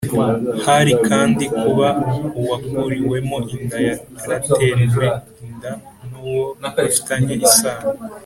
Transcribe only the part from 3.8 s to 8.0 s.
yaratewe inda n’uwo bafitanye isano